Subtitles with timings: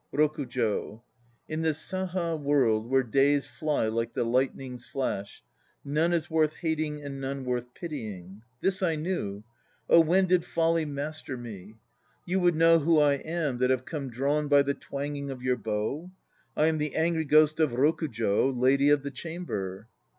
[0.15, 1.03] ROKUJO.
[1.47, 5.43] In this Saha World 4 where days fly like the lightning's flash
[5.85, 8.41] None is worth hating and none worth pitying.
[8.61, 9.43] This I knew.
[9.87, 11.75] Oh when did folly master me?
[12.25, 15.55] You would know who I am that have come drawn by the twanging of your
[15.57, 16.09] bow?
[16.57, 19.87] I am the angry ghost of Rokujo, Lady of the Chamber.